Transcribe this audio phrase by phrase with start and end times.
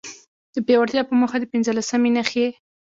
[0.53, 2.47] د پياوړتيا په موخه، د پنځلسمي ناحيي